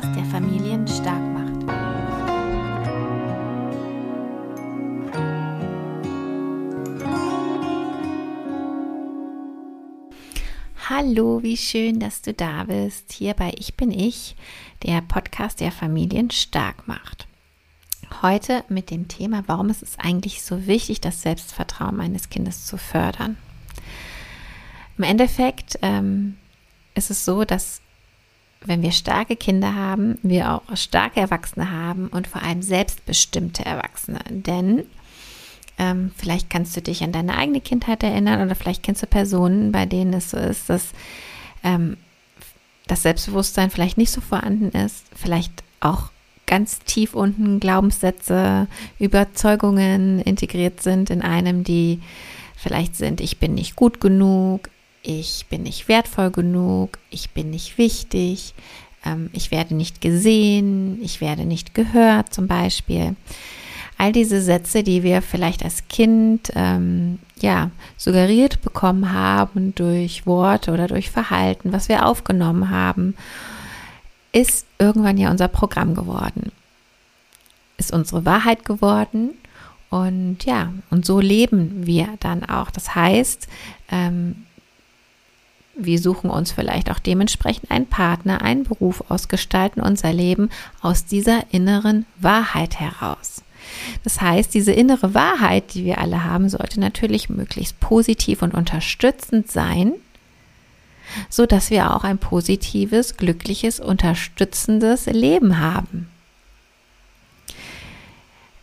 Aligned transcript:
Podcast, 0.00 0.16
der 0.16 0.24
Familien 0.24 0.88
stark 0.88 1.22
macht. 1.32 1.72
Hallo, 10.88 11.42
wie 11.42 11.56
schön, 11.56 12.00
dass 12.00 12.22
du 12.22 12.32
da 12.32 12.64
bist. 12.64 13.12
Hier 13.12 13.34
bei 13.34 13.52
Ich 13.58 13.74
bin 13.74 13.90
ich, 13.90 14.36
der 14.82 15.02
Podcast, 15.02 15.60
der 15.60 15.72
Familien 15.72 16.30
stark 16.30 16.88
macht. 16.88 17.26
Heute 18.22 18.64
mit 18.68 18.90
dem 18.90 19.08
Thema, 19.08 19.44
warum 19.46 19.68
ist 19.68 19.82
es 19.82 19.98
eigentlich 19.98 20.42
so 20.42 20.66
wichtig, 20.66 21.00
das 21.00 21.22
Selbstvertrauen 21.22 21.96
meines 21.96 22.30
Kindes 22.30 22.66
zu 22.66 22.76
fördern. 22.76 23.36
Im 24.96 25.04
Endeffekt 25.04 25.78
ähm, 25.82 26.36
ist 26.94 27.10
es 27.10 27.24
so, 27.24 27.44
dass 27.44 27.80
wenn 28.64 28.82
wir 28.82 28.92
starke 28.92 29.36
Kinder 29.36 29.74
haben, 29.74 30.18
wir 30.22 30.52
auch 30.52 30.76
starke 30.76 31.20
Erwachsene 31.20 31.70
haben 31.70 32.08
und 32.08 32.26
vor 32.26 32.42
allem 32.42 32.62
selbstbestimmte 32.62 33.64
Erwachsene. 33.64 34.20
Denn 34.28 34.84
ähm, 35.78 36.12
vielleicht 36.16 36.50
kannst 36.50 36.76
du 36.76 36.82
dich 36.82 37.02
an 37.02 37.12
deine 37.12 37.36
eigene 37.36 37.60
Kindheit 37.60 38.02
erinnern 38.02 38.42
oder 38.42 38.54
vielleicht 38.54 38.82
kennst 38.82 39.02
du 39.02 39.06
Personen, 39.06 39.72
bei 39.72 39.86
denen 39.86 40.12
es 40.12 40.30
so 40.30 40.36
ist, 40.36 40.68
dass 40.68 40.92
ähm, 41.64 41.96
das 42.86 43.02
Selbstbewusstsein 43.02 43.70
vielleicht 43.70 43.96
nicht 43.96 44.10
so 44.10 44.20
vorhanden 44.20 44.76
ist, 44.76 45.06
vielleicht 45.14 45.64
auch 45.80 46.10
ganz 46.46 46.80
tief 46.80 47.14
unten 47.14 47.60
Glaubenssätze, 47.60 48.66
Überzeugungen 48.98 50.20
integriert 50.20 50.82
sind 50.82 51.08
in 51.08 51.22
einem, 51.22 51.64
die 51.64 52.00
vielleicht 52.56 52.96
sind, 52.96 53.20
ich 53.20 53.38
bin 53.38 53.54
nicht 53.54 53.76
gut 53.76 54.00
genug, 54.00 54.68
ich 55.02 55.46
bin 55.48 55.62
nicht 55.62 55.88
wertvoll 55.88 56.30
genug, 56.30 56.98
ich 57.10 57.30
bin 57.30 57.50
nicht 57.50 57.78
wichtig, 57.78 58.54
ähm, 59.04 59.30
ich 59.32 59.50
werde 59.50 59.74
nicht 59.74 60.00
gesehen, 60.00 61.02
ich 61.02 61.20
werde 61.20 61.44
nicht 61.44 61.74
gehört 61.74 62.34
zum 62.34 62.46
Beispiel. 62.46 63.16
All 63.96 64.12
diese 64.12 64.40
Sätze, 64.40 64.82
die 64.82 65.02
wir 65.02 65.20
vielleicht 65.20 65.62
als 65.62 65.86
Kind 65.88 66.50
ähm, 66.54 67.18
ja 67.40 67.70
suggeriert 67.96 68.62
bekommen 68.62 69.12
haben 69.12 69.74
durch 69.74 70.26
Worte 70.26 70.72
oder 70.72 70.86
durch 70.86 71.10
Verhalten, 71.10 71.72
was 71.72 71.88
wir 71.88 72.06
aufgenommen 72.06 72.70
haben, 72.70 73.14
ist 74.32 74.66
irgendwann 74.78 75.18
ja 75.18 75.30
unser 75.30 75.48
Programm 75.48 75.94
geworden, 75.94 76.52
ist 77.76 77.92
unsere 77.92 78.24
Wahrheit 78.24 78.64
geworden 78.64 79.30
und 79.90 80.44
ja, 80.44 80.72
und 80.90 81.04
so 81.04 81.18
leben 81.18 81.84
wir 81.84 82.08
dann 82.20 82.44
auch. 82.44 82.70
Das 82.70 82.94
heißt, 82.94 83.48
ähm, 83.90 84.46
wir 85.74 85.98
suchen 85.98 86.30
uns 86.30 86.52
vielleicht 86.52 86.90
auch 86.90 86.98
dementsprechend 86.98 87.70
einen 87.70 87.86
Partner, 87.86 88.42
einen 88.42 88.64
Beruf 88.64 89.04
aus, 89.08 89.28
gestalten 89.28 89.80
unser 89.80 90.12
Leben 90.12 90.50
aus 90.82 91.04
dieser 91.04 91.44
inneren 91.52 92.06
Wahrheit 92.18 92.78
heraus. 92.78 93.42
Das 94.04 94.20
heißt, 94.20 94.52
diese 94.52 94.72
innere 94.72 95.14
Wahrheit, 95.14 95.74
die 95.74 95.84
wir 95.84 95.98
alle 95.98 96.24
haben, 96.24 96.48
sollte 96.48 96.80
natürlich 96.80 97.28
möglichst 97.28 97.78
positiv 97.80 98.42
und 98.42 98.54
unterstützend 98.54 99.50
sein, 99.50 99.92
so 101.28 101.46
dass 101.46 101.70
wir 101.70 101.94
auch 101.94 102.04
ein 102.04 102.18
positives, 102.18 103.16
glückliches, 103.16 103.80
unterstützendes 103.80 105.06
Leben 105.06 105.58
haben. 105.58 106.08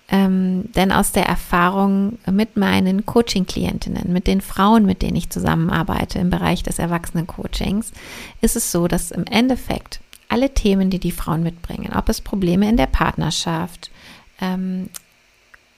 Ähm, 0.09 0.71
denn 0.73 0.93
aus 0.93 1.11
der 1.11 1.25
Erfahrung 1.25 2.17
mit 2.31 2.55
meinen 2.55 3.05
Coaching-Klientinnen, 3.05 4.13
mit 4.13 4.25
den 4.25 4.39
Frauen, 4.39 4.85
mit 4.85 5.01
denen 5.01 5.17
ich 5.17 5.29
zusammenarbeite 5.29 6.19
im 6.19 6.29
Bereich 6.29 6.63
des 6.63 6.79
Erwachsenen-Coachings, 6.79 7.91
ist 8.39 8.55
es 8.55 8.71
so, 8.71 8.87
dass 8.87 9.11
im 9.11 9.25
Endeffekt 9.25 9.99
alle 10.29 10.53
Themen, 10.53 10.89
die 10.89 10.99
die 10.99 11.11
Frauen 11.11 11.43
mitbringen, 11.43 11.91
ob 11.93 12.07
es 12.07 12.21
Probleme 12.21 12.69
in 12.69 12.77
der 12.77 12.87
Partnerschaft, 12.87 13.91
ähm, 14.39 14.89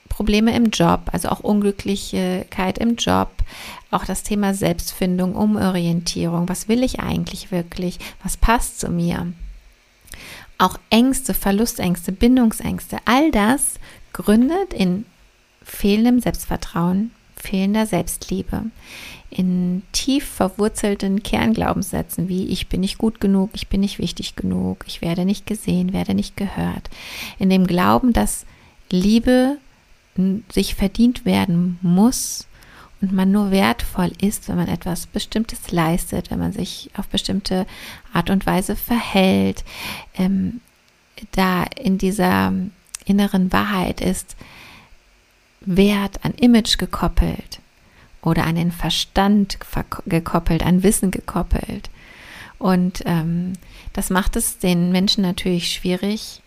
Probleme 0.10 0.56
im 0.56 0.70
Job, 0.70 1.02
also 1.12 1.30
auch 1.30 1.40
Unglücklichkeit 1.40 2.78
im 2.78 2.96
Job, 2.96 3.30
auch 3.90 4.06
das 4.06 4.24
Thema 4.24 4.54
Selbstfindung, 4.54 5.36
Umorientierung, 5.36 6.50
was 6.50 6.68
will 6.68 6.84
ich 6.84 7.00
eigentlich 7.00 7.52
wirklich, 7.52 8.00
was 8.22 8.38
passt 8.38 8.80
zu 8.80 8.90
mir, 8.90 9.32
auch 10.58 10.78
Ängste, 10.90 11.34
Verlustängste, 11.34 12.12
Bindungsängste, 12.12 12.98
all 13.06 13.32
das 13.32 13.76
gründet 14.14 14.74
in 14.74 15.06
fehlendem 15.64 16.20
Selbstvertrauen, 16.20 17.12
fehlender 17.36 17.86
Selbstliebe, 17.86 18.66
in 19.30 19.84
tief 19.92 20.26
verwurzelten 20.26 21.22
Kernglaubenssätzen 21.22 22.30
wie 22.30 22.48
ich 22.48 22.68
bin 22.68 22.82
nicht 22.82 22.98
gut 22.98 23.22
genug, 23.22 23.52
ich 23.54 23.68
bin 23.68 23.82
nicht 23.82 24.00
wichtig 24.00 24.36
genug, 24.36 24.84
ich 24.88 25.02
werde 25.02 25.26
nicht 25.26 25.46
gesehen, 25.46 25.94
werde 25.94 26.16
nicht 26.16 26.36
gehört, 26.36 26.90
in 27.38 27.50
dem 27.50 27.68
Glauben, 27.68 28.12
dass 28.12 28.46
Liebe 28.90 29.58
sich 30.52 30.76
verdient 30.76 31.26
werden 31.26 31.78
muss 31.82 32.48
und 33.02 33.14
man 33.14 33.32
nur 33.32 33.52
wertvoll 33.52 34.12
ist, 34.20 34.50
wenn 34.50 34.58
man 34.58 34.68
etwas 34.68 35.08
Bestimmtes 35.08 35.72
leistet, 35.72 36.32
wenn 36.32 36.40
man 36.40 36.52
sich 36.52 36.90
auf 36.98 37.08
bestimmte 37.08 37.66
Art 38.12 38.30
und 38.30 38.46
Weise 38.46 38.76
verhält, 38.76 39.64
ähm, 40.16 40.60
da 41.32 41.64
in 41.64 41.98
dieser 41.98 42.52
inneren 43.10 43.52
Wahrheit 43.52 44.02
ist 44.02 44.36
Wert 45.62 46.24
an 46.24 46.34
Image 46.36 46.78
gekoppelt 46.78 47.60
oder 48.22 48.46
an 48.46 48.56
den 48.56 48.72
Verstand 48.72 49.58
gekoppelt, 50.06 50.66
an 50.66 50.84
Wissen 50.84 51.12
gekoppelt. 51.12 51.90
Und 52.58 53.04
ähm, 53.06 53.54
das 53.94 54.10
macht 54.10 54.36
es 54.36 54.60
den 54.60 54.92
Menschen 54.92 55.22
natürlich 55.22 55.72
schwierig, 55.72 56.42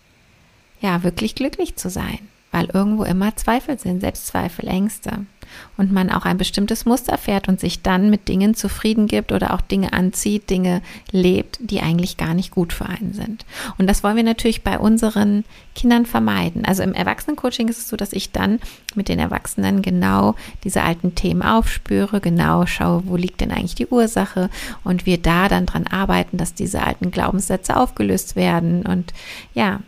ja, 0.81 1.03
wirklich 1.03 1.35
glücklich 1.35 1.77
zu 1.77 1.91
sein 1.91 2.19
weil 2.53 2.67
irgendwo 2.73 3.03
immer 3.03 3.35
Zweifel 3.35 3.79
sind, 3.79 4.01
Selbstzweifel, 4.01 4.69
Ängste. 4.69 5.27
Und 5.77 5.93
man 5.93 6.11
auch 6.11 6.25
ein 6.25 6.39
bestimmtes 6.39 6.85
Muster 6.85 7.19
fährt 7.19 7.49
und 7.49 7.61
sich 7.61 7.83
dann 7.83 8.11
mit 8.11 8.29
Dingen 8.29 8.55
zufrieden 8.55 9.07
gibt 9.07 9.33
oder 9.33 9.55
auch 9.55 9.61
Dinge 9.61 9.93
anzieht, 9.93 10.51
Dinge 10.51 10.83
lebt, 11.11 11.59
die 11.61 11.81
eigentlich 11.81 12.17
gar 12.17 12.35
nicht 12.35 12.51
gut 12.51 12.73
für 12.73 12.87
einen 12.87 13.13
sind. 13.13 13.45
Und 13.79 13.87
das 13.87 14.03
wollen 14.03 14.17
wir 14.17 14.23
natürlich 14.23 14.63
bei 14.63 14.79
unseren 14.79 15.45
Kindern 15.75 16.07
vermeiden. 16.07 16.65
Also 16.65 16.83
im 16.83 16.93
Erwachsenencoaching 16.93 17.69
ist 17.69 17.79
es 17.79 17.89
so, 17.89 17.97
dass 17.97 18.13
ich 18.13 18.33
dann 18.33 18.61
mit 18.95 19.09
den 19.09 19.19
Erwachsenen 19.19 19.83
genau 19.83 20.35
diese 20.65 20.83
alten 20.83 21.15
Themen 21.15 21.43
aufspüre, 21.43 22.21
genau 22.21 22.67
schaue, 22.67 23.05
wo 23.07 23.17
liegt 23.17 23.41
denn 23.41 23.51
eigentlich 23.51 23.75
die 23.75 23.87
Ursache 23.87 24.51
und 24.85 25.07
wir 25.07 25.19
da 25.19 25.49
dann 25.49 25.67
dran 25.67 25.87
arbeiten, 25.87 26.37
dass 26.37 26.55
diese 26.55 26.83
alten 26.83 27.11
Glaubenssätze 27.11 27.77
aufgelöst 27.77 28.37
werden 28.37 28.85
und 28.85 29.13
ja, 29.55 29.81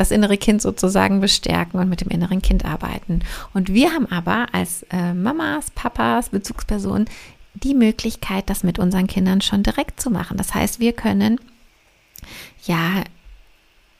das 0.00 0.10
innere 0.10 0.38
Kind 0.38 0.62
sozusagen 0.62 1.20
bestärken 1.20 1.78
und 1.78 1.90
mit 1.90 2.00
dem 2.00 2.08
inneren 2.08 2.40
Kind 2.40 2.64
arbeiten. 2.64 3.20
Und 3.52 3.74
wir 3.74 3.92
haben 3.92 4.06
aber 4.06 4.46
als 4.52 4.82
äh, 4.90 5.12
Mamas, 5.12 5.70
Papas, 5.72 6.30
Bezugspersonen 6.30 7.04
die 7.52 7.74
Möglichkeit, 7.74 8.48
das 8.48 8.62
mit 8.62 8.78
unseren 8.78 9.06
Kindern 9.08 9.42
schon 9.42 9.62
direkt 9.62 10.00
zu 10.00 10.10
machen. 10.10 10.38
Das 10.38 10.54
heißt, 10.54 10.80
wir 10.80 10.94
können 10.94 11.38
ja 12.64 13.04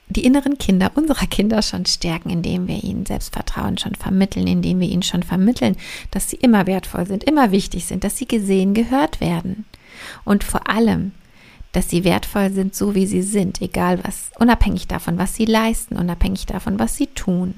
die 0.08 0.24
inneren 0.24 0.56
Kinder 0.56 0.92
unserer 0.94 1.26
Kinder 1.26 1.60
schon 1.60 1.84
stärken, 1.84 2.30
indem 2.30 2.66
wir 2.66 2.82
ihnen 2.82 3.04
Selbstvertrauen 3.04 3.76
schon 3.76 3.94
vermitteln, 3.94 4.46
indem 4.46 4.80
wir 4.80 4.88
ihnen 4.88 5.02
schon 5.02 5.22
vermitteln, 5.22 5.76
dass 6.12 6.30
sie 6.30 6.36
immer 6.36 6.66
wertvoll 6.66 7.06
sind, 7.06 7.24
immer 7.24 7.50
wichtig 7.50 7.84
sind, 7.84 8.04
dass 8.04 8.16
sie 8.16 8.26
gesehen, 8.26 8.72
gehört 8.72 9.20
werden. 9.20 9.66
Und 10.24 10.44
vor 10.44 10.66
allem, 10.66 11.12
dass 11.72 11.88
sie 11.88 12.04
wertvoll 12.04 12.50
sind, 12.50 12.74
so 12.74 12.94
wie 12.94 13.06
sie 13.06 13.22
sind, 13.22 13.60
egal 13.62 14.02
was, 14.02 14.30
unabhängig 14.38 14.88
davon, 14.88 15.18
was 15.18 15.34
sie 15.34 15.44
leisten, 15.44 15.96
unabhängig 15.96 16.46
davon, 16.46 16.78
was 16.78 16.96
sie 16.96 17.06
tun. 17.06 17.54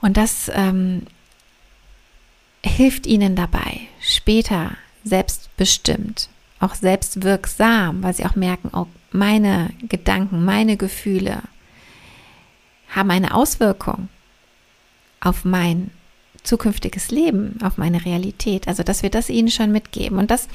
Und 0.00 0.16
das 0.16 0.50
ähm, 0.52 1.02
hilft 2.64 3.06
ihnen 3.06 3.36
dabei, 3.36 3.80
später 4.00 4.72
selbstbestimmt, 5.04 6.28
auch 6.58 6.74
selbstwirksam, 6.74 8.02
weil 8.02 8.14
sie 8.14 8.26
auch 8.26 8.34
merken, 8.34 8.70
oh, 8.72 8.86
meine 9.12 9.70
Gedanken, 9.88 10.44
meine 10.44 10.76
Gefühle 10.76 11.42
haben 12.88 13.10
eine 13.10 13.34
Auswirkung 13.34 14.08
auf 15.20 15.44
mein 15.44 15.90
zukünftiges 16.42 17.10
Leben, 17.10 17.58
auf 17.62 17.78
meine 17.78 18.04
Realität. 18.04 18.68
Also, 18.68 18.82
dass 18.82 19.02
wir 19.02 19.10
das 19.10 19.30
ihnen 19.30 19.50
schon 19.50 19.72
mitgeben. 19.72 20.18
Und 20.18 20.30
das 20.30 20.48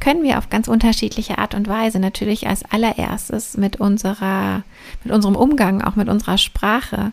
können 0.00 0.22
wir 0.22 0.38
auf 0.38 0.50
ganz 0.50 0.68
unterschiedliche 0.68 1.38
Art 1.38 1.54
und 1.54 1.68
Weise. 1.68 1.98
Natürlich 1.98 2.46
als 2.46 2.64
allererstes 2.64 3.56
mit 3.56 3.76
unserer, 3.76 4.62
mit 5.04 5.12
unserem 5.12 5.36
Umgang, 5.36 5.82
auch 5.82 5.96
mit 5.96 6.08
unserer 6.08 6.38
Sprache 6.38 7.12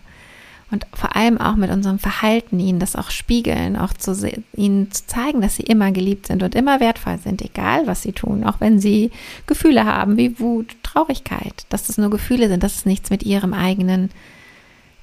und 0.71 0.85
vor 0.93 1.15
allem 1.15 1.39
auch 1.39 1.55
mit 1.55 1.71
unserem 1.71 1.97
Verhalten 1.97 2.59
ihnen 2.59 2.79
das 2.79 2.95
auch 2.95 3.09
spiegeln, 3.09 3.75
auch 3.75 3.93
zu 3.93 4.13
ihnen 4.55 4.91
zu 4.91 5.07
zeigen, 5.07 5.41
dass 5.41 5.55
sie 5.55 5.63
immer 5.63 5.91
geliebt 5.91 6.27
sind 6.27 6.43
und 6.43 6.53
immer 6.53 6.79
wertvoll 6.79 7.17
sind, 7.17 7.41
egal 7.41 7.87
was 7.87 8.03
sie 8.03 8.11
tun, 8.11 8.43
auch 8.43 8.59
wenn 8.59 8.79
sie 8.79 9.09
Gefühle 9.47 9.85
haben 9.85 10.17
wie 10.17 10.39
Wut, 10.39 10.75
Traurigkeit, 10.83 11.65
dass 11.69 11.87
das 11.87 11.97
nur 11.97 12.11
Gefühle 12.11 12.49
sind, 12.49 12.61
dass 12.61 12.75
es 12.75 12.85
nichts 12.85 13.09
mit 13.09 13.23
ihrem 13.23 13.53
eigenen, 13.53 14.11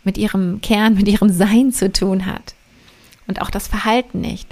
mit 0.04 0.18
ihrem 0.18 0.60
Kern, 0.60 0.94
mit 0.94 1.08
ihrem 1.08 1.30
Sein 1.30 1.72
zu 1.72 1.92
tun 1.92 2.26
hat 2.26 2.54
und 3.26 3.40
auch 3.42 3.50
das 3.50 3.68
Verhalten 3.68 4.20
nicht. 4.20 4.48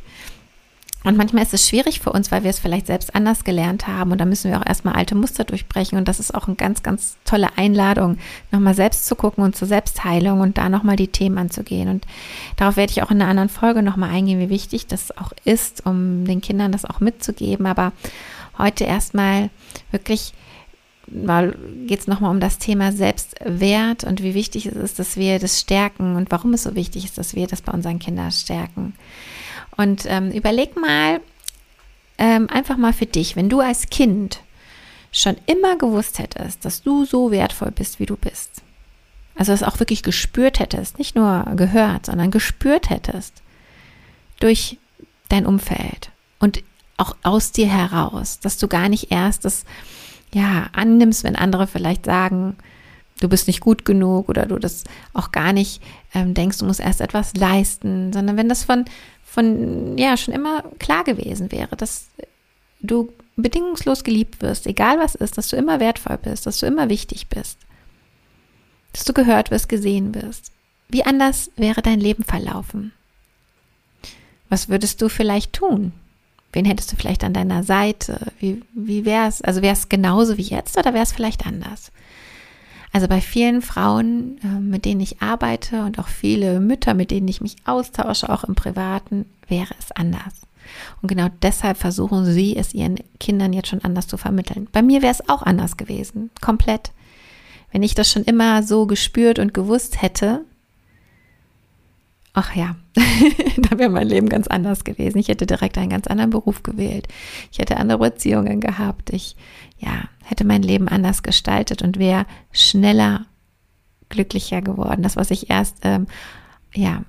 Und 1.05 1.19
manchmal 1.19 1.43
ist 1.43 1.53
es 1.53 1.69
schwierig 1.69 2.01
für 2.01 2.11
uns, 2.11 2.33
weil 2.33 2.45
wir 2.45 2.51
es 2.51 2.59
vielleicht 2.59 2.87
selbst 2.87 3.15
anders 3.15 3.45
gelernt 3.45 3.87
haben. 3.87 4.11
Und 4.11 4.19
da 4.23 4.25
müssen 4.25 4.51
wir 4.51 4.59
auch 4.59 4.67
erstmal 4.67 4.95
alte 4.95 5.15
Muster 5.15 5.45
durchbrechen. 5.45 5.99
Und 5.99 6.09
das 6.09 6.19
ist 6.19 6.35
auch 6.35 6.47
eine 6.47 6.57
ganz, 6.57 6.83
ganz 6.83 7.19
tolle 7.27 7.49
Einladung, 7.57 8.17
nochmal 8.51 8.75
selbst 8.75 9.05
zu 9.05 9.15
gucken 9.15 9.45
und 9.45 9.55
zur 9.55 9.69
Selbstheilung 9.69 10.41
und 10.41 10.57
da 10.57 10.71
nochmal 10.71 10.97
die 10.97 11.09
Themen 11.09 11.37
anzugehen. 11.37 11.91
Und 11.91 12.07
darauf 12.57 12.77
werde 12.77 12.91
ich 12.91 13.03
auch 13.03 13.11
in 13.11 13.21
einer 13.21 13.29
anderen 13.29 13.51
Folge 13.51 13.83
nochmal 13.83 14.11
eingehen, 14.11 14.41
wie 14.41 14.49
wichtig 14.49 14.87
das 14.87 15.17
auch 15.19 15.33
ist, 15.45 15.85
um 15.85 16.25
den 16.25 16.41
Kindern 16.41 16.73
das 16.73 16.87
auch 16.87 17.01
mitzugeben. 17.01 17.67
Aber 17.67 17.93
heute 18.57 18.85
erstmal 18.85 19.51
wirklich 19.91 20.33
mal 21.07 21.57
geht 21.87 22.01
es 22.01 22.07
nochmal 22.07 22.31
um 22.31 22.41
das 22.41 22.59
Thema 22.59 22.93
Selbstwert 22.93 24.05
und 24.05 24.23
wie 24.23 24.35
wichtig 24.35 24.67
es 24.67 24.75
ist, 24.75 24.99
dass 24.99 25.17
wir 25.17 25.39
das 25.39 25.61
stärken 25.61 26.17
und 26.17 26.31
warum 26.31 26.55
es 26.55 26.63
so 26.63 26.75
wichtig 26.75 27.05
ist, 27.05 27.19
dass 27.19 27.35
wir 27.35 27.47
das 27.47 27.63
bei 27.63 27.73
unseren 27.73 27.99
Kindern 27.99 28.33
stärken. 28.33 28.95
Und 29.77 30.05
ähm, 30.07 30.31
überleg 30.31 30.77
mal 30.81 31.21
ähm, 32.19 32.49
einfach 32.49 32.77
mal 32.77 32.93
für 32.93 33.07
dich, 33.07 33.37
wenn 33.37 33.49
du 33.49 33.61
als 33.61 33.89
Kind 33.89 34.41
schon 35.13 35.37
immer 35.47 35.77
gewusst 35.77 36.19
hättest, 36.19 36.65
dass 36.65 36.83
du 36.83 37.05
so 37.05 37.31
wertvoll 37.31 37.71
bist, 37.71 38.01
wie 38.01 38.07
du 38.07 38.17
bist. 38.17 38.63
Also 39.37 39.53
es 39.53 39.63
auch 39.63 39.81
wirklich 39.81 40.03
gespürt 40.03 40.61
hättest, 40.61 40.99
nicht 40.99 41.17
nur 41.17 41.45
gehört, 41.57 42.07
sondern 42.07 42.31
gespürt 42.31 42.91
hättest 42.91 43.43
durch 44.41 44.79
dein 45.29 45.47
Umfeld 45.47 46.11
und 46.39 46.63
auch 46.97 47.17
aus 47.23 47.51
dir 47.51 47.67
heraus, 47.67 48.39
dass 48.41 48.59
du 48.59 48.69
gar 48.69 48.89
nicht 48.89 49.11
erst 49.11 49.45
das 49.45 49.65
ja 50.35 50.69
annimmst, 50.73 51.25
wenn 51.25 51.37
andere 51.37 51.67
vielleicht 51.67 52.05
sagen, 52.05 52.57
du 53.21 53.29
bist 53.29 53.47
nicht 53.47 53.61
gut 53.61 53.85
genug 53.85 54.29
oder 54.29 54.47
du 54.47 54.59
das 54.59 54.85
auch 55.13 55.33
gar 55.33 55.53
nicht 55.53 55.81
ähm, 56.15 56.35
denkst, 56.35 56.59
du 56.59 56.67
musst 56.67 56.81
erst 56.81 57.01
etwas 57.01 57.35
leisten, 57.35 58.13
sondern 58.13 58.37
wenn 58.37 58.49
das 58.49 58.65
von 58.65 58.85
von, 59.35 59.99
ja, 59.99 60.17
schon 60.17 60.33
immer 60.33 60.63
klar 60.79 61.03
gewesen 61.03 61.51
wäre, 61.51 61.75
dass 61.75 62.07
du 62.81 63.13
bedingungslos 63.35 64.05
geliebt 64.05 64.41
wirst, 64.43 64.69
egal 64.69 64.99
was 65.01 65.17
ist, 65.17 65.37
dass 65.37 65.49
du 65.49 65.57
immer 65.57 65.81
wertvoll 65.81 66.19
bist, 66.19 66.47
dass 66.47 66.59
du 66.59 66.67
immer 66.67 66.89
wichtig 66.89 67.27
bist, 67.27 67.59
dass 68.93 69.05
du 69.05 69.13
gehört 69.13 69.51
wirst, 69.51 69.69
gesehen 69.69 70.15
wirst. 70.15 70.53
Wie 70.89 71.05
anders 71.05 71.51
wäre 71.57 71.83
dein 71.83 71.99
Leben 71.99 72.23
verlaufen? 72.23 72.93
Was 74.49 74.69
würdest 74.69 75.03
du 75.03 75.09
vielleicht 75.09 75.53
tun? 75.53 75.93
Wen 76.55 76.65
hättest 76.65 76.93
du 76.93 76.97
vielleicht 76.97 77.25
an 77.25 77.33
deiner 77.33 77.65
Seite? 77.65 78.33
Wie, 78.39 78.63
wie 78.75 79.05
wäre 79.05 79.27
es? 79.27 79.43
Also 79.43 79.61
wäre 79.61 79.73
es 79.73 79.89
genauso 79.89 80.39
wie 80.39 80.43
jetzt 80.43 80.79
oder 80.79 80.95
wäre 80.95 81.03
es 81.03 81.13
vielleicht 81.13 81.47
anders? 81.47 81.91
Also 82.93 83.09
bei 83.09 83.21
vielen 83.21 83.61
Frauen, 83.61 84.39
ähm, 84.45 84.71
mit 84.71 84.85
denen 84.85 85.01
ich 85.01 85.21
arbeite 85.21 85.83
und 85.83 85.99
auch 85.99 86.07
viele 86.07 86.61
Mütter, 86.61 86.95
mit 86.95 87.11
denen 87.11 87.27
ich 87.27 87.41
mich 87.41 87.57
austausche, 87.65 88.31
auch 88.31 88.45
im 88.45 88.55
Privaten, 88.55 89.27
wäre 89.49 89.75
es 89.81 89.91
anders. 89.91 90.43
Und 91.03 91.09
genau 91.09 91.27
deshalb 91.43 91.77
versuchen 91.77 92.25
sie 92.25 92.57
es 92.57 92.73
ihren 92.73 93.01
Kindern 93.19 93.53
jetzt 93.53 93.69
schon 93.69 93.83
anders 93.83 94.07
zu 94.07 94.17
vermitteln. 94.17 94.69
Bei 94.71 94.81
mir 94.81 95.03
wäre 95.03 95.13
es 95.13 95.29
auch 95.29 95.43
anders 95.43 95.77
gewesen, 95.77 96.31
komplett. 96.41 96.93
Wenn 97.73 97.83
ich 97.83 97.97
das 97.97 98.11
schon 98.13 98.23
immer 98.23 98.63
so 98.63 98.87
gespürt 98.87 99.41
und 99.41 99.53
gewusst 99.53 100.01
hätte, 100.01 100.45
ach 102.35 102.55
ja, 102.55 102.75
da 103.57 103.79
wäre 103.79 103.89
mein 103.89 104.09
Leben 104.09 104.29
ganz 104.29 104.49
anders 104.49 104.85
gewesen. 104.85 105.19
Ich 105.19 105.29
hätte 105.29 105.47
direkt 105.47 105.79
einen 105.79 105.89
ganz 105.89 106.09
anderen 106.09 106.31
Beruf 106.31 106.63
gewählt. 106.63 107.09
Ich 107.51 107.59
hätte 107.61 107.79
andere 107.79 107.99
Beziehungen 107.99 108.61
gehabt. 108.61 109.11
Ich, 109.11 109.37
ja, 109.79 110.09
hätte 110.25 110.45
mein 110.45 110.63
Leben 110.63 110.89
anders 110.89 111.23
gestaltet 111.23 111.81
und 111.81 111.99
wäre 111.99 112.27
schneller 112.53 113.27
glücklicher 114.09 114.61
geworden. 114.61 115.03
Das, 115.03 115.17
was 115.17 115.31
ich 115.31 115.49
erst, 115.49 115.79
ähm, 115.83 116.07
ja, 116.75 117.03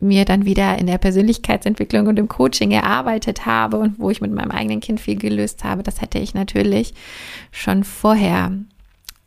mir 0.00 0.24
dann 0.24 0.46
wieder 0.46 0.78
in 0.78 0.86
der 0.86 0.96
Persönlichkeitsentwicklung 0.96 2.06
und 2.06 2.18
im 2.18 2.28
Coaching 2.28 2.70
erarbeitet 2.70 3.44
habe 3.44 3.78
und 3.78 3.98
wo 3.98 4.08
ich 4.08 4.22
mit 4.22 4.32
meinem 4.32 4.50
eigenen 4.50 4.80
Kind 4.80 4.98
viel 4.98 5.16
gelöst 5.16 5.62
habe, 5.62 5.82
das 5.82 6.00
hätte 6.00 6.18
ich 6.18 6.32
natürlich 6.32 6.94
schon 7.52 7.84
vorher 7.84 8.50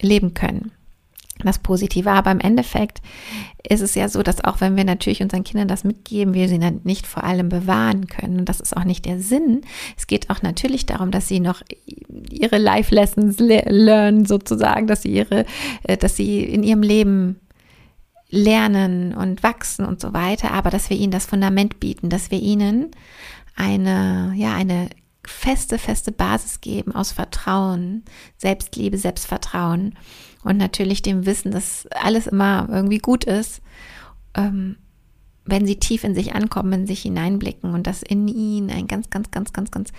leben 0.01 0.33
können 0.33 0.71
das 1.39 1.59
Positive. 1.59 2.11
Aber 2.11 2.31
im 2.31 2.39
Endeffekt 2.39 3.01
ist 3.67 3.81
es 3.81 3.95
ja 3.95 4.09
so, 4.09 4.23
dass 4.23 4.43
auch 4.43 4.61
wenn 4.61 4.75
wir 4.75 4.83
natürlich 4.83 5.21
unseren 5.21 5.43
Kindern 5.43 5.67
das 5.67 5.83
mitgeben, 5.83 6.33
wir 6.33 6.47
sie 6.47 6.59
dann 6.59 6.81
nicht 6.83 7.07
vor 7.07 7.23
allem 7.23 7.49
bewahren 7.49 8.07
können. 8.07 8.39
Und 8.39 8.49
das 8.49 8.59
ist 8.59 8.75
auch 8.75 8.83
nicht 8.83 9.05
der 9.05 9.19
Sinn. 9.19 9.61
Es 9.97 10.07
geht 10.07 10.29
auch 10.29 10.41
natürlich 10.41 10.85
darum, 10.85 11.11
dass 11.11 11.27
sie 11.27 11.39
noch 11.39 11.61
ihre 12.29 12.57
Life 12.57 12.93
Lessons 12.93 13.39
lernen, 13.39 14.25
sozusagen, 14.25 14.87
dass 14.87 15.03
sie 15.03 15.13
ihre, 15.13 15.45
äh, 15.83 15.97
dass 15.97 16.15
sie 16.15 16.43
in 16.43 16.63
ihrem 16.63 16.81
Leben 16.81 17.39
lernen 18.29 19.13
und 19.13 19.43
wachsen 19.43 19.85
und 19.85 20.01
so 20.01 20.11
weiter, 20.11 20.51
aber 20.51 20.71
dass 20.71 20.89
wir 20.89 20.97
ihnen 20.97 21.11
das 21.11 21.27
Fundament 21.27 21.79
bieten, 21.79 22.09
dass 22.09 22.31
wir 22.31 22.39
ihnen 22.39 22.89
eine, 23.55 24.33
ja, 24.35 24.55
eine 24.55 24.89
feste, 25.23 25.77
feste 25.77 26.11
Basis 26.11 26.59
geben 26.59 26.93
aus 26.93 27.11
Vertrauen, 27.11 28.03
Selbstliebe, 28.37 28.97
Selbstvertrauen 28.97 29.95
und 30.43 30.57
natürlich 30.57 31.01
dem 31.01 31.25
Wissen, 31.25 31.51
dass 31.51 31.87
alles 31.91 32.27
immer 32.27 32.67
irgendwie 32.71 32.99
gut 32.99 33.23
ist, 33.23 33.61
ähm, 34.35 34.77
wenn 35.45 35.65
sie 35.65 35.77
tief 35.77 36.03
in 36.03 36.15
sich 36.15 36.35
ankommen, 36.35 36.73
in 36.73 36.87
sich 36.87 37.01
hineinblicken 37.01 37.73
und 37.73 37.85
dass 37.85 38.01
in 38.01 38.27
ihnen 38.27 38.69
ein 38.69 38.87
ganz, 38.87 39.09
ganz, 39.09 39.31
ganz, 39.31 39.51
ganz, 39.51 39.71
ganz 39.71 39.91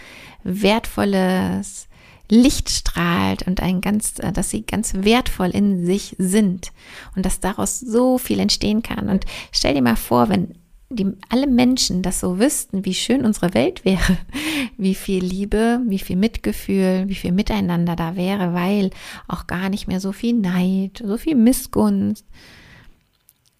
wertvolles 0.42 1.88
Licht 2.30 2.70
strahlt 2.70 3.46
und 3.46 3.60
ein 3.60 3.80
ganz, 3.80 4.18
äh, 4.18 4.32
dass 4.32 4.50
sie 4.50 4.62
ganz 4.62 4.94
wertvoll 4.94 5.50
in 5.50 5.84
sich 5.84 6.16
sind 6.18 6.72
und 7.14 7.26
dass 7.26 7.40
daraus 7.40 7.78
so 7.80 8.16
viel 8.18 8.40
entstehen 8.40 8.82
kann. 8.82 9.08
Und 9.08 9.26
stell 9.52 9.74
dir 9.74 9.82
mal 9.82 9.96
vor, 9.96 10.28
wenn 10.30 10.54
die, 10.90 11.06
alle 11.28 11.46
Menschen 11.46 12.02
das 12.02 12.20
so 12.20 12.38
wüssten, 12.38 12.84
wie 12.84 12.94
schön 12.94 13.24
unsere 13.24 13.54
Welt 13.54 13.84
wäre, 13.84 14.18
wie 14.76 14.94
viel 14.94 15.24
Liebe, 15.24 15.80
wie 15.86 15.98
viel 15.98 16.16
Mitgefühl, 16.16 17.04
wie 17.08 17.14
viel 17.14 17.32
Miteinander 17.32 17.96
da 17.96 18.16
wäre, 18.16 18.54
weil 18.54 18.90
auch 19.28 19.46
gar 19.46 19.68
nicht 19.68 19.88
mehr 19.88 20.00
so 20.00 20.12
viel 20.12 20.34
Neid, 20.34 21.02
so 21.04 21.16
viel 21.16 21.34
Missgunst 21.34 22.26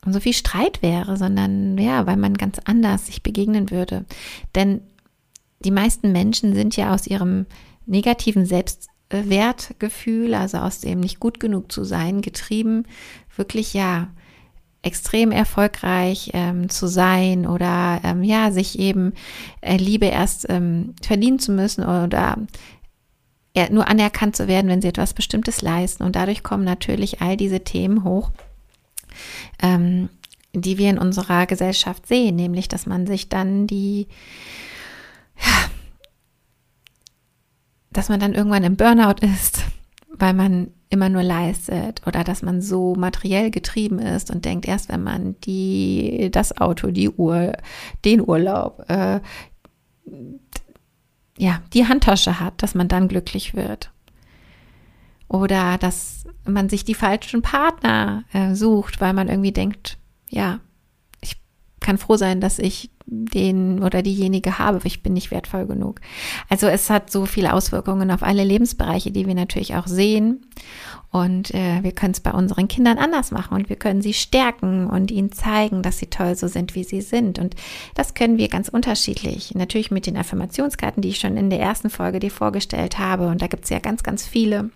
und 0.04 0.12
so 0.12 0.20
viel 0.20 0.34
Streit 0.34 0.82
wäre, 0.82 1.16
sondern 1.16 1.78
ja, 1.78 2.06
weil 2.06 2.16
man 2.16 2.34
ganz 2.34 2.58
anders 2.64 3.06
sich 3.06 3.22
begegnen 3.22 3.70
würde. 3.70 4.04
Denn 4.54 4.82
die 5.60 5.70
meisten 5.70 6.12
Menschen 6.12 6.54
sind 6.54 6.76
ja 6.76 6.92
aus 6.92 7.06
ihrem 7.06 7.46
negativen 7.86 8.44
Selbstwertgefühl, 8.44 10.34
also 10.34 10.58
aus 10.58 10.80
dem 10.80 11.00
nicht 11.00 11.20
gut 11.20 11.40
genug 11.40 11.72
zu 11.72 11.84
sein, 11.84 12.20
getrieben, 12.20 12.84
wirklich 13.34 13.72
ja 13.72 14.08
extrem 14.84 15.32
erfolgreich 15.32 16.30
ähm, 16.34 16.68
zu 16.68 16.86
sein 16.86 17.46
oder 17.46 18.00
ähm, 18.04 18.22
ja, 18.22 18.50
sich 18.50 18.78
eben 18.78 19.14
äh, 19.60 19.76
Liebe 19.76 20.06
erst 20.06 20.46
ähm, 20.48 20.94
verdienen 21.02 21.38
zu 21.38 21.52
müssen 21.52 21.82
oder 21.82 22.38
ja, 23.56 23.70
nur 23.70 23.88
anerkannt 23.88 24.36
zu 24.36 24.48
werden, 24.48 24.68
wenn 24.68 24.82
sie 24.82 24.88
etwas 24.88 25.14
Bestimmtes 25.14 25.62
leisten. 25.62 26.02
Und 26.02 26.16
dadurch 26.16 26.42
kommen 26.42 26.64
natürlich 26.64 27.20
all 27.20 27.36
diese 27.36 27.60
Themen 27.60 28.04
hoch, 28.04 28.30
ähm, 29.62 30.08
die 30.52 30.76
wir 30.76 30.90
in 30.90 30.98
unserer 30.98 31.46
Gesellschaft 31.46 32.06
sehen, 32.06 32.36
nämlich 32.36 32.68
dass 32.68 32.86
man 32.86 33.06
sich 33.06 33.28
dann 33.28 33.66
die, 33.66 34.08
ja, 35.38 35.70
dass 37.92 38.08
man 38.08 38.20
dann 38.20 38.34
irgendwann 38.34 38.64
im 38.64 38.76
Burnout 38.76 39.24
ist, 39.24 39.62
weil 40.18 40.34
man 40.34 40.68
immer 40.90 41.08
nur 41.08 41.22
leistet 41.22 42.02
oder 42.06 42.22
dass 42.24 42.42
man 42.42 42.62
so 42.62 42.94
materiell 42.94 43.50
getrieben 43.50 43.98
ist 43.98 44.30
und 44.30 44.44
denkt, 44.44 44.66
erst 44.66 44.88
wenn 44.88 45.02
man 45.02 45.36
die, 45.40 46.28
das 46.30 46.56
Auto, 46.58 46.90
die 46.90 47.10
Uhr, 47.10 47.52
den 48.04 48.20
Urlaub, 48.20 48.84
äh, 48.88 49.20
ja, 51.36 51.60
die 51.72 51.86
Handtasche 51.86 52.38
hat, 52.38 52.62
dass 52.62 52.74
man 52.74 52.88
dann 52.88 53.08
glücklich 53.08 53.54
wird. 53.54 53.90
Oder 55.26 55.78
dass 55.78 56.24
man 56.46 56.68
sich 56.68 56.84
die 56.84 56.94
falschen 56.94 57.42
Partner 57.42 58.24
äh, 58.32 58.54
sucht, 58.54 59.00
weil 59.00 59.14
man 59.14 59.28
irgendwie 59.28 59.52
denkt, 59.52 59.98
ja, 60.28 60.60
kann 61.84 61.98
froh 61.98 62.16
sein, 62.16 62.40
dass 62.40 62.58
ich 62.58 62.90
den 63.06 63.82
oder 63.82 64.02
diejenige 64.02 64.58
habe, 64.58 64.80
ich 64.84 65.02
bin 65.02 65.12
nicht 65.12 65.30
wertvoll 65.30 65.66
genug. 65.66 66.00
Also 66.48 66.66
es 66.66 66.88
hat 66.88 67.10
so 67.10 67.26
viele 67.26 67.52
Auswirkungen 67.52 68.10
auf 68.10 68.22
alle 68.22 68.42
Lebensbereiche, 68.42 69.10
die 69.10 69.26
wir 69.26 69.34
natürlich 69.34 69.76
auch 69.76 69.86
sehen. 69.86 70.46
Und 71.10 71.54
äh, 71.54 71.82
wir 71.82 71.92
können 71.92 72.12
es 72.12 72.20
bei 72.20 72.32
unseren 72.32 72.66
Kindern 72.68 72.96
anders 72.96 73.30
machen 73.30 73.54
und 73.54 73.68
wir 73.68 73.76
können 73.76 74.00
sie 74.00 74.14
stärken 74.14 74.88
und 74.88 75.10
ihnen 75.10 75.30
zeigen, 75.30 75.82
dass 75.82 75.98
sie 75.98 76.06
toll 76.06 76.34
so 76.34 76.48
sind, 76.48 76.74
wie 76.74 76.84
sie 76.84 77.02
sind. 77.02 77.38
Und 77.38 77.54
das 77.94 78.14
können 78.14 78.38
wir 78.38 78.48
ganz 78.48 78.70
unterschiedlich. 78.70 79.54
Natürlich 79.54 79.90
mit 79.90 80.06
den 80.06 80.16
Affirmationskarten, 80.16 81.02
die 81.02 81.10
ich 81.10 81.20
schon 81.20 81.36
in 81.36 81.50
der 81.50 81.60
ersten 81.60 81.90
Folge 81.90 82.18
dir 82.18 82.30
vorgestellt 82.30 82.98
habe. 82.98 83.28
Und 83.28 83.42
da 83.42 83.46
gibt 83.46 83.64
es 83.64 83.70
ja 83.70 83.78
ganz, 83.78 84.02
ganz 84.02 84.26
viele. 84.26 84.70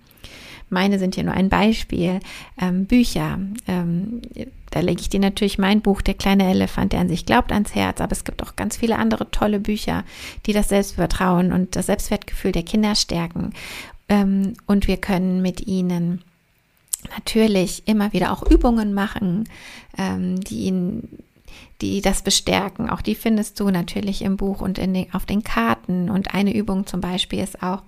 Meine 0.71 0.99
sind 0.99 1.15
hier 1.15 1.25
nur 1.25 1.35
ein 1.35 1.49
Beispiel. 1.49 2.21
Ähm, 2.61 2.87
Bücher. 2.87 3.39
Ähm, 3.67 4.23
da 4.71 4.81
lege 4.81 5.01
ich 5.01 5.09
dir 5.09 5.21
natürlich 5.21 5.59
mein 5.59 5.81
Buch, 5.81 6.03
Der 6.03 6.15
kleine 6.15 6.51
Elefant, 6.51 6.93
der 6.93 7.01
an 7.01 7.09
sich 7.09 7.27
glaubt, 7.27 7.53
ans 7.53 7.75
Herz. 7.75 8.01
Aber 8.01 8.13
es 8.13 8.25
gibt 8.25 8.43
auch 8.43 8.57
ganz 8.57 8.77
viele 8.77 8.97
andere 8.97 9.31
tolle 9.31 9.61
Bücher, 9.61 10.05
die 10.47 10.53
das 10.53 10.69
Selbstvertrauen 10.69 11.53
und 11.53 11.77
das 11.77 11.87
Selbstwertgefühl 11.87 12.53
der 12.53 12.65
Kinder 12.65 12.95
stärken. 12.95 13.53
Ähm, 14.09 14.55
und 14.67 14.87
wir 14.87 14.97
können 14.97 15.43
mit 15.43 15.67
ihnen 15.67 16.23
natürlich 17.15 17.87
immer 17.87 18.13
wieder 18.13 18.33
auch 18.33 18.43
Übungen 18.43 18.93
machen, 18.93 19.49
ähm, 19.97 20.41
die 20.41 20.65
ihnen 20.65 21.09
die 21.81 22.01
das 22.01 22.23
bestärken. 22.23 22.91
Auch 22.91 23.01
die 23.01 23.15
findest 23.15 23.59
du 23.61 23.71
natürlich 23.71 24.23
im 24.23 24.37
Buch 24.37 24.61
und 24.61 24.79
in 24.79 24.95
den, 24.95 25.15
auf 25.15 25.27
den 25.27 25.45
Karten. 25.45 26.11
Und 26.11 26.35
eine 26.35 26.55
Übung 26.55 26.87
zum 26.87 27.01
Beispiel 27.01 27.41
ist 27.41 27.63
auch, 27.63 27.83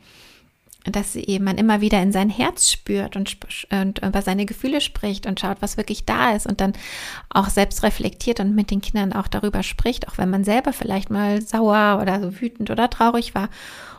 dass 0.84 1.16
man 1.40 1.58
immer 1.58 1.80
wieder 1.80 2.02
in 2.02 2.12
sein 2.12 2.30
Herz 2.30 2.70
spürt 2.70 3.16
und, 3.16 3.36
und 3.70 3.98
über 3.98 4.22
seine 4.22 4.46
Gefühle 4.46 4.80
spricht 4.80 5.26
und 5.26 5.38
schaut, 5.38 5.60
was 5.60 5.76
wirklich 5.76 6.06
da 6.06 6.32
ist 6.32 6.46
und 6.46 6.60
dann 6.60 6.72
auch 7.28 7.48
selbst 7.48 7.82
reflektiert 7.82 8.40
und 8.40 8.54
mit 8.54 8.70
den 8.70 8.80
Kindern 8.80 9.12
auch 9.12 9.28
darüber 9.28 9.62
spricht, 9.62 10.08
auch 10.08 10.16
wenn 10.16 10.30
man 10.30 10.44
selber 10.44 10.72
vielleicht 10.72 11.10
mal 11.10 11.42
sauer 11.42 11.98
oder 12.00 12.20
so 12.20 12.40
wütend 12.40 12.70
oder 12.70 12.88
traurig 12.88 13.34
war. 13.34 13.50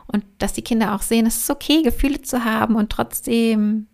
Und 0.07 0.25
dass 0.39 0.53
die 0.53 0.63
Kinder 0.63 0.95
auch 0.95 1.01
sehen, 1.01 1.25
es 1.25 1.37
ist 1.37 1.49
okay, 1.49 1.83
Gefühle 1.83 2.21
zu 2.21 2.43
haben 2.43 2.75
und 2.75 2.89
trotzdem, 2.91 3.87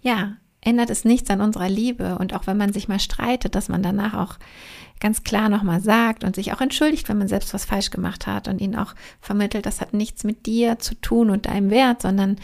ja, 0.00 0.36
ändert 0.64 0.90
es 0.90 1.04
nichts 1.04 1.28
an 1.30 1.40
unserer 1.40 1.68
Liebe 1.68 2.16
und 2.18 2.34
auch 2.34 2.46
wenn 2.46 2.56
man 2.56 2.72
sich 2.72 2.88
mal 2.88 3.00
streitet, 3.00 3.54
dass 3.54 3.68
man 3.68 3.82
danach 3.82 4.14
auch 4.14 4.38
ganz 5.00 5.24
klar 5.24 5.48
nochmal 5.48 5.80
sagt 5.80 6.22
und 6.22 6.36
sich 6.36 6.52
auch 6.52 6.60
entschuldigt, 6.60 7.08
wenn 7.08 7.18
man 7.18 7.28
selbst 7.28 7.52
was 7.52 7.64
falsch 7.64 7.90
gemacht 7.90 8.28
hat 8.28 8.46
und 8.46 8.60
ihnen 8.60 8.76
auch 8.76 8.94
vermittelt, 9.20 9.66
das 9.66 9.80
hat 9.80 9.92
nichts 9.92 10.22
mit 10.22 10.46
dir 10.46 10.78
zu 10.78 10.94
tun 10.94 11.30
und 11.30 11.46
deinem 11.46 11.70
Wert, 11.70 12.02
sondern 12.02 12.36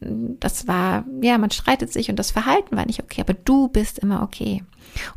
das 0.00 0.68
war, 0.68 1.04
ja, 1.22 1.38
man 1.38 1.50
streitet 1.50 1.92
sich 1.92 2.08
und 2.08 2.16
das 2.16 2.30
Verhalten 2.30 2.76
war 2.76 2.86
nicht 2.86 3.02
okay, 3.02 3.20
aber 3.20 3.34
du 3.34 3.66
bist 3.66 3.98
immer 3.98 4.22
okay. 4.22 4.62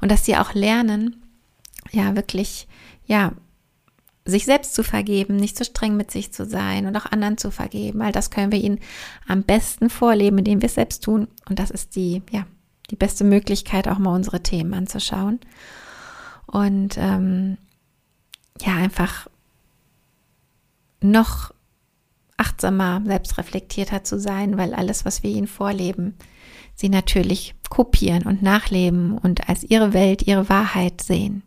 Und 0.02 0.12
dass 0.12 0.26
sie 0.26 0.36
auch 0.38 0.56
lernen, 0.56 1.22
ja, 1.92 2.16
wirklich, 2.16 2.68
ja, 3.06 3.34
sich 4.26 4.46
selbst 4.46 4.76
zu 4.76 4.84
vergeben, 4.84 5.36
nicht 5.36 5.58
so 5.58 5.64
streng 5.64 5.98
mit 5.98 6.12
sich 6.12 6.32
zu 6.32 6.46
sein 6.46 6.86
und 6.86 6.96
auch 6.96 7.08
anderen 7.08 7.38
zu 7.38 7.50
vergeben. 7.50 8.02
All 8.02 8.12
das 8.12 8.30
können 8.30 8.52
wir 8.52 8.62
ihnen 8.62 8.80
am 9.28 9.44
besten 9.44 9.90
vorleben, 9.90 10.38
indem 10.38 10.62
wir 10.62 10.68
es 10.68 10.76
selbst 10.76 11.04
tun. 11.04 11.28
Und 11.50 11.60
das 11.60 11.72
ist 11.72 11.96
die, 11.96 12.22
ja, 12.32 12.46
die 12.92 12.96
beste 12.96 13.24
Möglichkeit, 13.24 13.88
auch 13.88 13.98
mal 13.98 14.14
unsere 14.14 14.44
Themen 14.44 14.74
anzuschauen 14.74 15.40
und 16.46 16.98
ähm, 16.98 17.58
ja, 18.60 18.76
einfach 18.76 19.28
noch 21.02 21.52
achtsamer, 22.38 23.02
selbstreflektierter 23.06 24.04
zu 24.04 24.20
sein, 24.20 24.58
weil 24.58 24.74
alles, 24.74 25.06
was 25.06 25.24
wir 25.24 25.32
ihnen 25.32 25.48
vorleben, 25.48 26.16
sie 26.76 26.90
natürlich 26.90 27.56
kopieren 27.70 28.24
und 28.24 28.42
nachleben 28.42 29.18
und 29.18 29.48
als 29.48 29.64
ihre 29.64 29.94
Welt, 29.94 30.24
ihre 30.28 30.50
Wahrheit 30.50 31.02
sehen. 31.02 31.44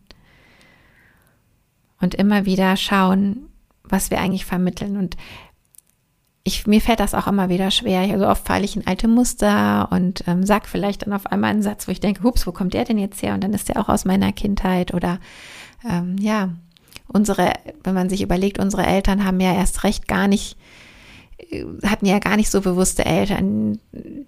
Und 2.01 2.15
immer 2.15 2.45
wieder 2.45 2.75
schauen, 2.77 3.47
was 3.83 4.11
wir 4.11 4.19
eigentlich 4.19 4.45
vermitteln. 4.45 4.97
Und 4.97 5.15
ich, 6.43 6.67
mir 6.67 6.79
fällt 6.79 6.99
das 6.99 7.15
auch 7.15 7.27
immer 7.27 7.49
wieder 7.49 7.71
schwer. 7.71 8.01
Also 8.01 8.27
oft 8.27 8.45
falle 8.45 8.65
ich 8.65 8.75
in 8.75 8.85
alte 8.85 9.07
Muster 9.07 9.87
und 9.91 10.23
ähm, 10.27 10.45
sag 10.45 10.67
vielleicht 10.67 11.05
dann 11.05 11.13
auf 11.13 11.25
einmal 11.27 11.51
einen 11.51 11.63
Satz, 11.63 11.87
wo 11.87 11.91
ich 11.91 11.99
denke, 11.99 12.23
hups, 12.23 12.45
wo 12.45 12.51
kommt 12.51 12.73
der 12.73 12.85
denn 12.85 12.99
jetzt 12.99 13.21
her? 13.23 13.33
Und 13.33 13.43
dann 13.43 13.53
ist 13.53 13.69
der 13.69 13.79
auch 13.79 13.89
aus 13.89 14.05
meiner 14.05 14.31
Kindheit 14.31 14.93
oder 14.93 15.19
ähm, 15.89 16.17
ja, 16.19 16.49
unsere, 17.07 17.53
wenn 17.83 17.95
man 17.95 18.09
sich 18.09 18.21
überlegt, 18.21 18.59
unsere 18.59 18.85
Eltern 18.85 19.25
haben 19.25 19.39
ja 19.39 19.53
erst 19.53 19.83
recht 19.83 20.07
gar 20.07 20.27
nicht 20.27 20.57
hatten 21.83 22.05
ja 22.05 22.19
gar 22.19 22.37
nicht 22.37 22.49
so 22.49 22.61
bewusste 22.61 23.05
Eltern. 23.05 23.79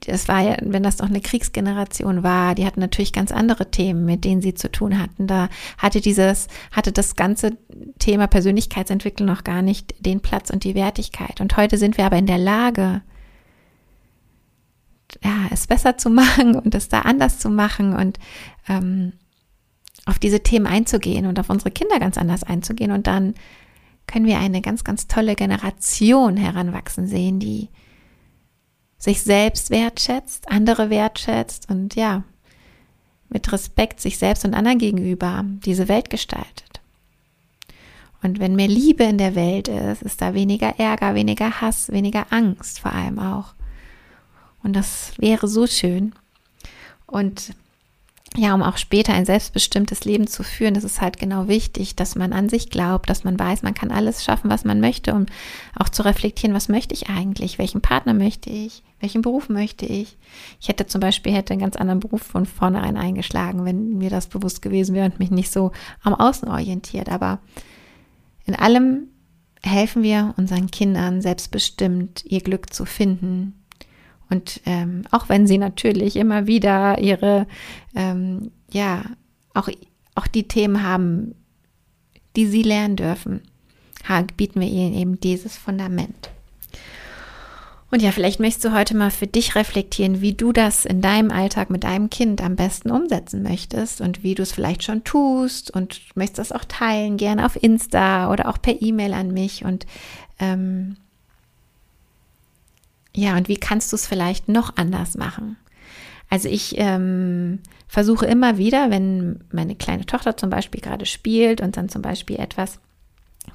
Das 0.02 0.28
war 0.28 0.42
ja, 0.42 0.58
wenn 0.62 0.84
das 0.84 0.98
noch 0.98 1.10
eine 1.10 1.22
Kriegsgeneration 1.22 2.22
war, 2.22 2.54
die 2.54 2.66
hatten 2.66 2.82
natürlich 2.82 3.14
ganz 3.14 3.32
andere 3.32 3.72
Themen, 3.72 4.06
mit 4.06 4.26
denen 4.26 4.42
sie 4.42 4.54
zu 4.54 4.70
tun 4.70 5.00
hatten. 5.00 5.26
Da 5.26 5.48
hatte 5.78 6.02
dieses, 6.02 6.48
hatte 6.72 6.92
das 6.92 7.16
ganze 7.16 7.58
Thema 8.00 8.28
Persönlichkeitsentwicklung 8.28 9.28
noch 9.28 9.44
gar 9.44 9.62
nicht 9.62 9.96
den 10.06 10.20
Platz 10.20 10.50
und 10.50 10.64
die 10.64 10.76
Wertigkeit. 10.76 11.40
Und 11.40 11.56
heute 11.56 11.78
sind 11.78 11.98
wir 11.98 12.06
aber 12.06 12.18
in 12.18 12.28
der 12.28 12.38
Lage, 12.38 13.02
ja, 15.24 15.48
es 15.52 15.68
besser 15.68 15.98
zu 15.98 16.10
machen 16.10 16.56
und 16.56 16.76
es 16.76 16.90
da 16.90 17.02
anders 17.02 17.40
zu 17.40 17.50
machen 17.50 17.96
und 17.96 18.20
ähm, 18.68 19.14
auf 20.06 20.20
diese 20.20 20.42
Themen 20.42 20.68
einzugehen 20.68 21.26
und 21.26 21.40
auf 21.40 21.50
unsere 21.50 21.72
Kinder 21.72 22.00
ganz 22.00 22.18
anders 22.18 22.44
einzugehen 22.44 22.92
und 22.92 23.08
dann 23.08 23.34
können 24.08 24.26
wir 24.26 24.40
eine 24.40 24.62
ganz, 24.62 24.84
ganz 24.84 25.08
tolle 25.08 25.36
Generation 25.36 26.38
heranwachsen 26.38 27.08
sehen, 27.08 27.40
die 27.40 27.70
sich 28.98 29.22
selbst 29.22 29.70
wertschätzt, 29.70 30.50
andere 30.50 30.90
wertschätzt 30.90 31.70
und 31.70 31.96
ja, 31.96 32.24
mit 33.30 33.52
Respekt 33.52 34.00
sich 34.00 34.18
selbst 34.18 34.46
und 34.46 34.54
anderen 34.54 34.80
gegenüber 34.80 35.44
diese 35.46 35.88
Welt 35.88 36.10
gestaltet. 36.10 36.82
Und 38.24 38.40
wenn 38.40 38.56
mehr 38.56 38.68
Liebe 38.68 39.04
in 39.04 39.18
der 39.18 39.36
Welt 39.36 39.68
ist, 39.68 40.02
ist 40.02 40.22
da 40.22 40.34
weniger 40.34 40.80
Ärger, 40.80 41.14
weniger 41.14 41.62
Hass, 41.62 41.92
weniger 41.92 42.28
Angst 42.32 42.80
vor 42.80 42.94
allem 42.94 43.20
auch. 43.20 43.54
Und 44.64 44.76
das 44.76 45.12
wäre 45.18 45.48
so 45.48 45.68
schön. 45.68 46.14
Und 47.06 47.54
ja, 48.38 48.54
um 48.54 48.62
auch 48.62 48.78
später 48.78 49.14
ein 49.14 49.26
selbstbestimmtes 49.26 50.06
Leben 50.06 50.28
zu 50.28 50.44
führen, 50.44 50.76
ist 50.76 50.84
es 50.84 51.02
halt 51.02 51.18
genau 51.18 51.48
wichtig, 51.48 51.96
dass 51.96 52.16
man 52.16 52.34
an 52.34 52.50
sich 52.50 52.70
glaubt, 52.70 53.10
dass 53.10 53.24
man 53.24 53.38
weiß, 53.38 53.64
man 53.64 53.74
kann 53.74 53.90
alles 53.90 54.24
schaffen, 54.24 54.52
was 54.52 54.64
man 54.64 54.80
möchte, 54.80 55.16
um 55.16 55.26
auch 55.76 55.90
zu 55.90 56.04
reflektieren, 56.04 56.56
was 56.56 56.70
möchte 56.70 56.94
ich 56.94 57.10
eigentlich, 57.10 57.58
welchen 57.58 57.82
Partner 57.82 58.14
möchte 58.14 58.52
ich, 58.52 58.84
welchen 59.00 59.24
Beruf 59.24 59.50
möchte 59.50 59.88
ich. 59.88 60.18
Ich 60.62 60.68
hätte 60.68 60.86
zum 60.86 61.02
Beispiel 61.02 61.34
hätte 61.34 61.54
einen 61.54 61.62
ganz 61.62 61.76
anderen 61.76 62.00
Beruf 62.00 62.22
von 62.22 62.46
vornherein 62.46 62.96
eingeschlagen, 62.96 63.66
wenn 63.66 63.98
mir 63.98 64.12
das 64.12 64.28
bewusst 64.28 64.62
gewesen 64.62 64.94
wäre 64.94 65.08
und 65.08 65.18
mich 65.18 65.32
nicht 65.32 65.52
so 65.52 65.72
am 66.04 66.14
Außen 66.14 66.48
orientiert. 66.48 67.10
Aber 67.10 67.40
in 68.46 68.54
allem 68.56 69.08
helfen 69.64 70.04
wir 70.04 70.36
unseren 70.38 70.70
Kindern 70.70 71.24
selbstbestimmt 71.24 72.24
ihr 72.26 72.42
Glück 72.42 72.72
zu 72.72 72.86
finden, 72.86 73.64
und 74.30 74.62
ähm, 74.66 75.04
auch 75.12 75.30
wenn 75.30 75.48
sie 75.48 75.58
natürlich 75.58 76.16
immer 76.16 76.48
wieder 76.48 77.00
ihre, 77.00 77.48
ähm, 77.96 78.52
ja, 78.72 79.04
auch, 79.54 79.70
auch 80.16 80.28
die 80.28 80.48
Themen 80.48 80.84
haben, 80.84 81.36
die 82.36 82.46
sie 82.46 82.64
lernen 82.64 82.96
dürfen, 82.96 83.42
bieten 84.36 84.62
wir 84.62 84.68
ihnen 84.68 84.94
eben 84.94 85.20
dieses 85.20 85.58
Fundament. 85.58 86.30
Und 87.90 88.02
ja, 88.02 88.12
vielleicht 88.12 88.42
möchtest 88.42 88.66
du 88.66 88.74
heute 88.74 88.98
mal 88.98 89.12
für 89.12 89.28
dich 89.28 89.56
reflektieren, 89.56 90.20
wie 90.20 90.34
du 90.34 90.52
das 90.52 90.84
in 90.84 91.02
deinem 91.02 91.32
Alltag 91.32 91.70
mit 91.70 91.86
deinem 91.86 92.10
Kind 92.10 92.42
am 92.44 92.58
besten 92.58 92.92
umsetzen 92.92 93.44
möchtest 93.44 94.02
und 94.02 94.24
wie 94.24 94.36
du 94.36 94.44
es 94.44 94.52
vielleicht 94.52 94.84
schon 94.84 95.06
tust 95.06 95.72
und 95.72 96.02
möchtest 96.16 96.40
das 96.40 96.52
auch 96.52 96.66
teilen, 96.66 97.16
gerne 97.16 97.46
auf 97.46 97.62
Insta 97.62 98.30
oder 98.30 98.50
auch 98.50 98.62
per 98.62 98.82
E-Mail 98.82 99.14
an 99.14 99.34
mich 99.34 99.64
und 99.64 99.86
ähm, 100.38 100.98
ja, 103.18 103.36
und 103.36 103.48
wie 103.48 103.58
kannst 103.58 103.92
du 103.92 103.96
es 103.96 104.06
vielleicht 104.06 104.48
noch 104.48 104.78
anders 104.78 105.18
machen? 105.18 105.58
Also 106.30 106.50
ich 106.50 106.76
ähm, 106.78 107.60
versuche 107.88 108.28
immer 108.28 108.60
wieder, 108.60 108.92
wenn 108.92 109.44
meine 109.52 109.76
kleine 109.76 110.06
Tochter 110.06 110.38
zum 110.38 110.52
Beispiel 110.52 110.82
gerade 110.82 111.08
spielt 111.08 111.60
und 111.60 111.78
dann 111.78 111.90
zum 111.90 112.04
Beispiel 112.04 112.38
etwas 112.38 112.80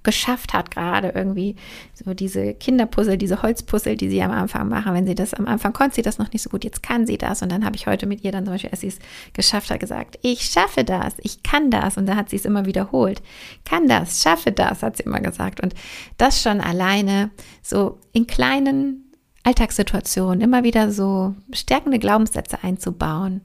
geschafft 0.02 0.52
hat, 0.52 0.73
gerade 0.73 1.11
irgendwie 1.11 1.54
so 1.95 2.12
diese 2.12 2.54
Kinderpuzzle, 2.54 3.19
diese 3.19 3.42
Holzpuzzle, 3.42 3.97
die 3.97 4.09
sie 4.09 4.21
am 4.21 4.33
Anfang 4.33 4.69
machen, 4.69 4.95
wenn 4.95 5.07
sie 5.07 5.14
das 5.14 5.33
am 5.33 5.47
Anfang 5.47 5.73
konnte 5.73 5.95
sie 5.95 6.02
das 6.02 6.19
noch 6.19 6.33
nicht 6.33 6.42
so 6.42 6.50
gut, 6.50 6.64
jetzt 6.64 6.83
kann 6.83 7.07
sie 7.07 7.19
das. 7.19 7.40
Und 7.40 7.52
dann 7.52 7.64
habe 7.64 7.76
ich 7.76 7.87
heute 7.87 8.07
mit 8.07 8.25
ihr 8.25 8.33
dann 8.33 8.45
zum 8.45 8.54
Beispiel, 8.54 8.71
als 8.71 8.81
sie 8.81 8.88
es 8.88 8.99
geschafft 9.33 9.71
hat, 9.71 9.78
gesagt, 9.78 10.19
ich 10.23 10.42
schaffe 10.42 10.83
das, 10.83 11.14
ich 11.19 11.45
kann 11.45 11.71
das. 11.71 11.99
Und 11.99 12.07
dann 12.07 12.16
hat 12.16 12.31
sie 12.31 12.37
es 12.37 12.47
immer 12.47 12.66
wiederholt. 12.66 13.23
Kann 13.64 13.87
das, 13.87 14.23
schaffe 14.23 14.50
das, 14.50 14.83
hat 14.83 14.97
sie 14.97 15.04
immer 15.04 15.21
gesagt. 15.21 15.62
Und 15.62 15.73
das 16.19 16.42
schon 16.42 16.61
alleine 16.61 17.31
so 17.62 18.00
in 18.12 18.26
kleinen 18.26 19.02
Alltagssituationen 19.45 20.41
immer 20.41 20.65
wieder 20.65 20.91
so 20.93 21.35
stärkende 21.53 21.99
Glaubenssätze 21.99 22.63
einzubauen. 22.63 23.41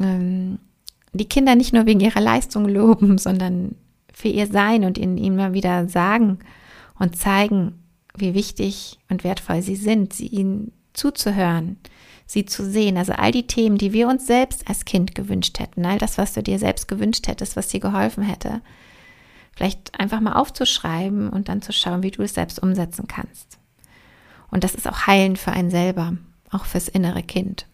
Ähm, 0.00 0.58
die 1.12 1.28
Kinder 1.28 1.54
nicht 1.54 1.72
nur 1.72 1.86
wegen 1.86 2.00
ihrer 2.00 2.20
Leistung 2.20 2.66
loben, 2.68 3.18
sondern 3.18 3.76
für 4.12 4.28
ihr 4.28 4.46
Sein 4.46 4.84
und 4.84 4.98
ihnen 4.98 5.18
immer 5.18 5.52
wieder 5.52 5.88
sagen 5.88 6.38
und 6.98 7.16
zeigen, 7.16 7.74
wie 8.16 8.34
wichtig 8.34 8.98
und 9.08 9.24
wertvoll 9.24 9.62
sie 9.62 9.76
sind, 9.76 10.12
sie 10.12 10.26
ihnen 10.26 10.72
zuzuhören, 10.92 11.78
sie 12.26 12.44
zu 12.44 12.68
sehen. 12.68 12.96
Also 12.96 13.12
all 13.12 13.32
die 13.32 13.46
Themen, 13.46 13.78
die 13.78 13.92
wir 13.92 14.08
uns 14.08 14.26
selbst 14.26 14.68
als 14.68 14.84
Kind 14.84 15.14
gewünscht 15.14 15.58
hätten, 15.58 15.86
all 15.86 15.98
das, 15.98 16.18
was 16.18 16.32
du 16.32 16.42
dir 16.42 16.58
selbst 16.58 16.88
gewünscht 16.88 17.28
hättest, 17.28 17.56
was 17.56 17.68
dir 17.68 17.80
geholfen 17.80 18.24
hätte, 18.24 18.60
vielleicht 19.54 19.98
einfach 19.98 20.20
mal 20.20 20.34
aufzuschreiben 20.34 21.30
und 21.30 21.48
dann 21.48 21.62
zu 21.62 21.72
schauen, 21.72 22.02
wie 22.02 22.10
du 22.10 22.22
es 22.22 22.34
selbst 22.34 22.62
umsetzen 22.62 23.06
kannst. 23.06 23.59
Und 24.50 24.64
das 24.64 24.74
ist 24.74 24.88
auch 24.88 25.06
heilend 25.06 25.38
für 25.38 25.52
einen 25.52 25.70
selber, 25.70 26.14
auch 26.50 26.64
fürs 26.64 26.88
innere 26.88 27.22
Kind. 27.22 27.66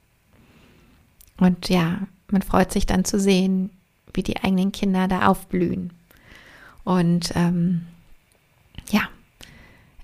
Und 1.38 1.68
ja, 1.68 2.00
man 2.30 2.42
freut 2.42 2.73
sich 2.73 2.87
dann 2.87 3.04
zu 3.04 3.18
sehen, 3.21 3.71
wie 4.14 4.23
die 4.23 4.42
eigenen 4.42 4.73
Kinder 4.73 5.09
da 5.09 5.26
aufblühen. 5.28 5.92
Und 6.85 7.33
ähm, 7.35 7.87
ja, 8.90 9.02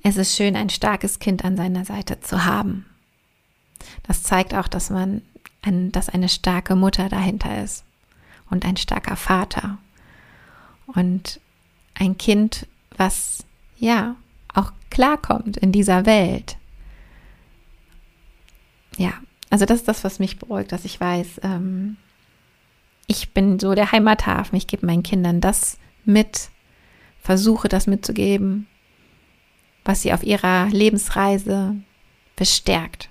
es 0.03 0.17
ist 0.17 0.37
schön, 0.37 0.57
ein 0.57 0.69
starkes 0.69 1.19
Kind 1.19 1.45
an 1.45 1.57
seiner 1.57 1.85
Seite 1.85 2.21
zu 2.21 2.45
haben. 2.45 2.87
Das 4.03 4.23
zeigt 4.23 4.55
auch, 4.55 4.69
dass 4.69 4.91
man, 4.91 5.23
ein, 5.63 5.93
dass 5.93 6.09
eine 6.09 6.29
starke 6.29 6.75
Mutter 6.77 7.09
dahinter 7.09 7.63
ist 7.63 7.85
und 8.51 8.65
ein 8.65 8.77
starker 8.77 9.17
Vater 9.17 9.79
und 10.87 11.41
ein 11.95 12.19
Kind, 12.19 12.67
was 12.97 13.45
ja 13.79 14.17
auch 14.55 14.73
klarkommt 14.91 15.57
in 15.57 15.73
dieser 15.73 16.05
Welt 16.05 16.57
ja, 18.97 19.13
also 19.51 19.67
das 19.67 19.81
ist 19.81 19.89
das, 19.89 20.05
was 20.05 20.19
mich 20.19 20.39
beruhigt, 20.39 20.73
dass 20.73 20.85
ich 20.85 21.01
weiß, 21.01 21.41
ähm, 21.43 21.97
ich 23.07 23.31
bin 23.31 23.59
so 23.59 23.75
der 23.75 23.93
Heimathafen. 23.93 24.57
Ich 24.57 24.67
gebe 24.67 24.87
meinen 24.87 25.03
Kindern 25.03 25.41
das 25.41 25.79
mit, 26.05 26.51
versuche 27.21 27.69
das 27.69 27.87
mitzugeben, 27.87 28.67
was 29.85 30.03
sie 30.03 30.13
auf 30.13 30.23
ihrer 30.23 30.69
Lebensreise 30.69 31.77
bestärkt. 32.37 33.11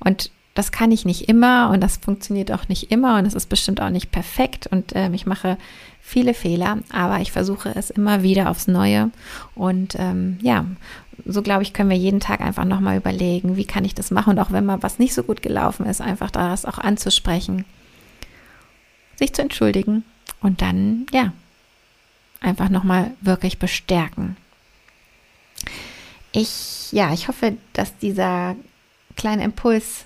Und 0.00 0.30
das 0.58 0.72
kann 0.72 0.90
ich 0.90 1.04
nicht 1.04 1.28
immer 1.28 1.70
und 1.70 1.80
das 1.80 1.98
funktioniert 1.98 2.50
auch 2.50 2.66
nicht 2.66 2.90
immer 2.90 3.16
und 3.16 3.26
es 3.26 3.34
ist 3.34 3.48
bestimmt 3.48 3.80
auch 3.80 3.90
nicht 3.90 4.10
perfekt 4.10 4.66
und 4.66 4.92
äh, 4.92 5.08
ich 5.12 5.24
mache 5.24 5.56
viele 6.00 6.34
Fehler, 6.34 6.78
aber 6.90 7.20
ich 7.20 7.30
versuche 7.30 7.72
es 7.76 7.90
immer 7.90 8.24
wieder 8.24 8.50
aufs 8.50 8.66
Neue 8.66 9.12
und 9.54 9.94
ähm, 10.00 10.36
ja, 10.42 10.64
so 11.24 11.42
glaube 11.42 11.62
ich, 11.62 11.72
können 11.72 11.90
wir 11.90 11.96
jeden 11.96 12.18
Tag 12.18 12.40
einfach 12.40 12.64
nochmal 12.64 12.96
überlegen, 12.96 13.56
wie 13.56 13.66
kann 13.66 13.84
ich 13.84 13.94
das 13.94 14.10
machen 14.10 14.30
und 14.30 14.40
auch 14.40 14.50
wenn 14.50 14.66
mal 14.66 14.82
was 14.82 14.98
nicht 14.98 15.14
so 15.14 15.22
gut 15.22 15.42
gelaufen 15.42 15.86
ist, 15.86 16.00
einfach 16.00 16.32
das 16.32 16.64
auch 16.64 16.78
anzusprechen, 16.78 17.64
sich 19.14 19.32
zu 19.32 19.42
entschuldigen 19.42 20.02
und 20.40 20.60
dann, 20.60 21.06
ja, 21.12 21.32
einfach 22.40 22.68
nochmal 22.68 23.12
wirklich 23.20 23.60
bestärken. 23.60 24.36
Ich, 26.32 26.90
ja, 26.90 27.12
ich 27.12 27.28
hoffe, 27.28 27.56
dass 27.74 27.96
dieser 27.98 28.56
kleine 29.14 29.44
Impuls 29.44 30.04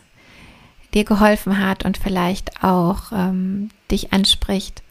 dir 0.94 1.04
geholfen 1.04 1.58
hat 1.58 1.84
und 1.84 1.98
vielleicht 1.98 2.62
auch 2.62 3.12
ähm, 3.12 3.70
dich 3.90 4.12
anspricht. 4.12 4.82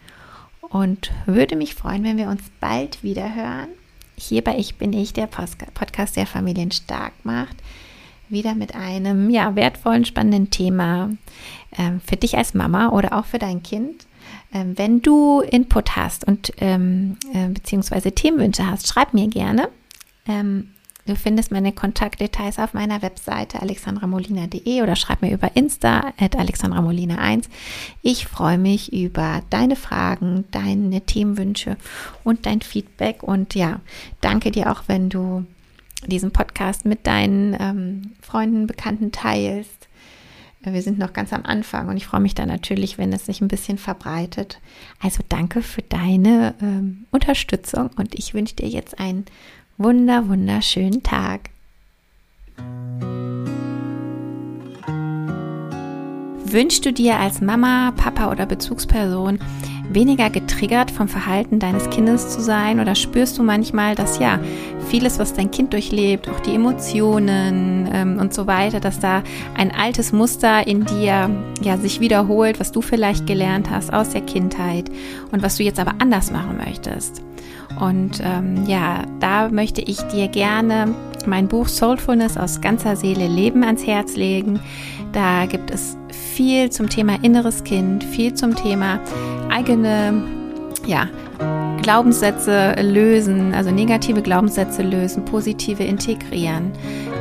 Und 0.62 1.12
würde 1.26 1.56
mich 1.56 1.76
freuen, 1.76 2.04
wenn 2.04 2.18
wir 2.18 2.30
uns 2.30 2.44
bald 2.62 3.04
wieder 3.04 3.36
hören. 3.36 3.68
Hier 4.16 4.44
bei 4.44 4.58
Ich 4.58 4.76
bin 4.76 4.94
ich, 4.94 5.12
der 5.12 5.28
Podcast, 5.28 6.16
der 6.16 6.26
Familien 6.26 6.72
stark 6.72 7.14
macht. 7.24 7.58
Wieder 8.30 8.56
mit 8.56 8.76
einem 8.76 9.30
ja, 9.30 9.56
wertvollen, 9.56 10.06
spannenden 10.06 10.50
Thema 10.50 11.10
ähm, 11.78 12.00
für 12.06 12.16
dich 12.16 12.38
als 12.38 12.54
Mama 12.54 12.90
oder 12.90 13.18
auch 13.18 13.26
für 13.26 13.40
dein 13.40 13.62
Kind. 13.64 14.06
Ähm, 14.54 14.78
wenn 14.78 15.02
du 15.02 15.42
Input 15.42 15.98
hast 15.98 16.26
und 16.26 16.54
ähm, 16.58 17.18
äh, 17.34 17.50
beziehungsweise 17.50 18.14
Themenwünsche 18.14 18.66
hast, 18.66 18.88
schreib 18.88 19.14
mir 19.14 19.28
gerne. 19.28 19.68
Ähm, 20.26 20.70
Du 21.12 21.18
findest 21.18 21.52
meine 21.52 21.74
Kontaktdetails 21.74 22.58
auf 22.58 22.74
meiner 22.74 23.02
Webseite 23.02 23.62
alexandramolina.de 23.62 24.82
oder 24.82 24.96
schreib 24.96 25.22
mir 25.22 25.34
über 25.34 25.58
Insta 25.58 26.14
at 26.18 26.38
alexandramolina1. 26.38 27.50
Ich 28.02 28.28
freue 28.28 28.58
mich 28.58 28.94
über 28.94 29.42
deine 29.50 29.76
Fragen, 29.76 30.46
deine 30.52 31.02
Themenwünsche 31.02 31.76
und 32.24 32.46
dein 32.46 32.62
Feedback. 32.62 33.24
Und 33.24 33.56
ja, 33.56 33.82
danke 34.22 34.52
dir 34.52 34.72
auch, 34.72 34.84
wenn 34.88 35.10
du 35.10 35.46
diesen 36.08 36.32
Podcast 36.32 36.86
mit 36.86 37.06
deinen 37.06 37.58
ähm, 37.60 38.12
Freunden, 38.22 38.66
Bekannten 38.66 39.12
teilst. 39.12 39.90
Wir 40.64 40.82
sind 40.82 40.98
noch 40.98 41.12
ganz 41.12 41.34
am 41.34 41.44
Anfang 41.44 41.90
und 41.90 41.98
ich 41.98 42.06
freue 42.06 42.22
mich 42.22 42.36
da 42.36 42.46
natürlich, 42.46 42.98
wenn 42.98 43.12
es 43.12 43.26
sich 43.26 43.42
ein 43.42 43.48
bisschen 43.50 43.80
verbreitet. 43.80 44.62
Also 45.02 45.24
danke 45.28 45.62
für 45.62 45.82
deine 45.82 46.54
ähm, 46.62 47.06
Unterstützung 47.12 47.90
und 47.98 48.16
ich 48.16 48.34
wünsche 48.34 48.56
dir 48.56 48.70
jetzt 48.70 48.98
einen 48.98 49.26
wunder, 49.84 50.28
wunderschönen 50.28 51.04
Tag. 51.04 51.50
Wünschst 56.46 56.86
du 56.86 56.92
dir 56.92 57.18
als 57.18 57.42
Mama, 57.42 57.92
Papa 57.96 58.30
oder 58.32 58.46
Bezugsperson 58.46 59.40
weniger 59.94 60.30
getriggert 60.30 60.92
vom 60.92 61.08
Verhalten 61.08 61.60
deines 61.60 61.90
Kindes 61.90 62.30
zu 62.30 62.42
sein 62.42 62.80
oder 62.80 62.96
spürst 62.96 63.38
du 63.38 63.44
manchmal, 63.44 63.96
dass 63.96 64.20
ja 64.20 64.40
vieles, 64.90 65.20
was 65.20 65.34
dein 65.34 65.52
Kind 65.52 65.74
durchlebt, 65.74 66.30
auch 66.30 66.40
die 66.40 66.56
Emotionen 66.56 67.90
ähm, 67.92 68.18
und 68.20 68.34
so 68.34 68.48
weiter, 68.48 68.80
dass 68.80 69.00
da 69.00 69.24
ein 69.56 69.72
altes 69.72 70.12
Muster 70.12 70.66
in 70.68 70.86
dir 70.86 71.30
ja 71.62 71.78
sich 71.78 72.00
wiederholt, 72.00 72.60
was 72.60 72.72
du 72.72 72.82
vielleicht 72.82 73.28
gelernt 73.28 73.70
hast 73.70 73.94
aus 73.94 74.10
der 74.10 74.22
Kindheit 74.22 74.90
und 75.32 75.44
was 75.44 75.58
du 75.58 75.64
jetzt 75.64 75.80
aber 75.80 75.96
anders 76.00 76.32
machen 76.32 76.58
möchtest? 76.58 77.22
Und 77.80 78.22
ähm, 78.24 78.66
ja, 78.68 79.04
da 79.20 79.50
möchte 79.50 79.82
ich 79.82 80.02
dir 80.04 80.28
gerne 80.28 80.94
mein 81.26 81.48
Buch 81.48 81.68
Soulfulness 81.68 82.38
aus 82.38 82.62
ganzer 82.62 82.96
Seele 82.96 83.28
Leben 83.28 83.64
ans 83.64 83.86
Herz 83.86 84.16
legen. 84.16 84.60
Da 85.14 85.46
gibt 85.46 85.72
es 85.72 85.98
viel 86.36 86.70
zum 86.70 86.90
Thema 86.90 87.16
inneres 87.22 87.64
Kind, 87.64 88.04
viel 88.04 88.34
zum 88.34 88.56
Thema 88.56 89.00
eigene, 89.62 90.24
ja, 90.86 91.08
Glaubenssätze 91.82 92.76
lösen, 92.82 93.54
also 93.54 93.72
negative 93.72 94.22
Glaubenssätze 94.22 94.82
lösen, 94.82 95.26
positive 95.26 95.84
integrieren. 95.84 96.72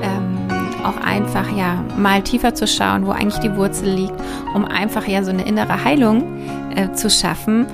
Ähm, 0.02 0.38
auch 0.84 0.96
einfach 1.04 1.46
ja 1.56 1.84
mal 1.98 2.22
tiefer 2.22 2.54
zu 2.54 2.66
schauen, 2.66 3.06
wo 3.06 3.10
eigentlich 3.10 3.38
die 3.40 3.54
Wurzel 3.56 3.90
liegt, 3.90 4.14
um 4.54 4.64
einfach 4.64 5.06
ja 5.06 5.22
so 5.22 5.30
eine 5.30 5.46
innere 5.46 5.84
Heilung 5.84 6.38
äh, 6.74 6.92
zu 6.92 7.10
schaffen 7.10 7.66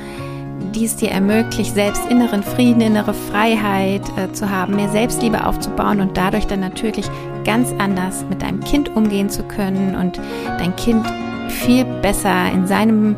die 0.74 0.84
es 0.84 0.96
dir 0.96 1.10
ermöglicht, 1.10 1.74
selbst 1.74 2.02
inneren 2.10 2.42
Frieden, 2.42 2.82
innere 2.82 3.14
Freiheit 3.14 4.02
äh, 4.18 4.30
zu 4.32 4.50
haben, 4.50 4.76
mehr 4.76 4.90
Selbstliebe 4.90 5.46
aufzubauen 5.46 6.00
und 6.00 6.18
dadurch 6.18 6.46
dann 6.46 6.60
natürlich 6.60 7.06
ganz 7.44 7.72
anders 7.78 8.26
mit 8.28 8.42
deinem 8.42 8.60
Kind 8.60 8.94
umgehen 8.94 9.30
zu 9.30 9.42
können 9.44 9.94
und 9.94 10.20
dein 10.58 10.76
Kind 10.76 11.06
viel 11.48 11.84
besser 12.02 12.50
in 12.52 12.66
seinem 12.66 13.16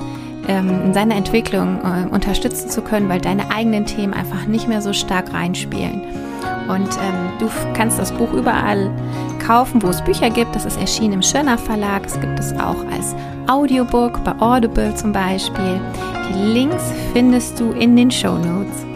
ähm, 0.49 0.87
in 0.87 0.95
seiner 0.95 1.15
Entwicklung 1.15 1.79
äh, 1.85 2.09
unterstützen 2.13 2.71
zu 2.71 2.83
können, 2.83 3.09
weil 3.09 3.21
deine 3.21 3.51
eigenen 3.51 3.87
Themen 3.87 4.15
einfach 4.15 4.47
nicht 4.47 4.67
mehr 4.67 4.83
so 4.83 4.93
stark 4.93 5.33
reinspielen. 5.33 6.03
Und 6.69 6.89
ähm, 6.89 7.39
du 7.39 7.49
kannst 7.75 7.99
das 7.99 8.13
Buch 8.13 8.33
überall 8.33 8.91
kaufen, 9.47 9.83
wo 9.83 9.89
es 9.89 10.03
Bücher 10.03 10.31
gibt. 10.31 10.55
Das 10.55 10.65
ist 10.65 10.79
erschienen 10.79 11.15
im 11.15 11.23
Schirner 11.23 11.57
Verlag. 11.57 12.05
Es 12.07 12.21
gibt 12.21 12.39
es 12.39 12.53
auch 12.55 12.85
als 12.93 13.15
Audiobook 13.47 14.23
bei 14.25 14.35
Audible 14.41 14.95
zum 14.95 15.13
Beispiel. 15.13 15.81
Die 16.35 16.53
Links 16.53 16.93
findest 17.15 17.59
du 17.59 17.71
in 17.71 17.97
den 17.97 18.11
Show 18.11 18.37
Notes. 18.37 18.88